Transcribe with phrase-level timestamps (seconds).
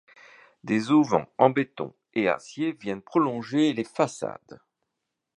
[0.63, 4.59] Des auvents en béton et acier viennent prolonger les façades.